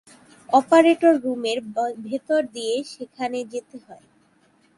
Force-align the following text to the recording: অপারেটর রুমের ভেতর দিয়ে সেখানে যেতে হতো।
অপারেটর 0.49 1.13
রুমের 1.23 1.59
ভেতর 2.05 2.41
দিয়ে 2.55 2.75
সেখানে 2.93 3.39
যেতে 3.51 3.77
হতো। 3.77 4.07